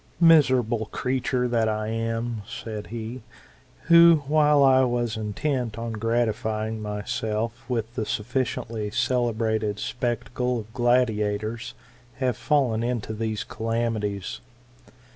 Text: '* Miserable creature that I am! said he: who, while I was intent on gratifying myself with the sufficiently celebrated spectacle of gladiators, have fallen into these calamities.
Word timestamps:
'* 0.17 0.19
Miserable 0.33 0.87
creature 0.87 1.47
that 1.47 1.69
I 1.69 1.89
am! 1.89 2.41
said 2.47 2.87
he: 2.87 3.21
who, 3.83 4.23
while 4.25 4.63
I 4.63 4.83
was 4.83 5.15
intent 5.15 5.77
on 5.77 5.91
gratifying 5.93 6.81
myself 6.81 7.63
with 7.69 7.93
the 7.93 8.07
sufficiently 8.07 8.89
celebrated 8.89 9.77
spectacle 9.77 10.59
of 10.61 10.73
gladiators, 10.73 11.75
have 12.15 12.35
fallen 12.35 12.81
into 12.81 13.13
these 13.13 13.43
calamities. 13.43 14.41